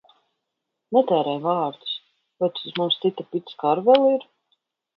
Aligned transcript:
Netērē 0.97 1.35
vārdus! 1.43 1.93
Vai 2.45 2.51
tad 2.57 2.81
mums 2.81 2.99
cita 3.07 3.29
picka 3.37 3.73
ar 3.77 3.85
vēl 3.91 4.05
ir? 4.17 4.29